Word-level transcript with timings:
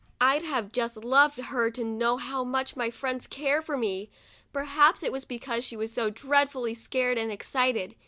I'd 0.19 0.41
have 0.43 0.71
just 0.71 0.97
loved 0.97 1.37
her 1.37 1.69
to 1.69 1.83
know 1.83 2.17
how 2.17 2.43
much 2.43 2.75
my 2.75 2.89
friends 2.89 3.27
care 3.27 3.61
for 3.61 3.77
me. 3.77 4.09
Perhaps 4.51 5.03
it 5.03 5.11
was 5.11 5.25
because 5.25 5.63
she 5.63 5.77
was 5.77 5.91
so 5.93 6.09
dreadfully 6.09 6.73
scared 6.73 7.19
and 7.19 7.31
excited. 7.31 7.93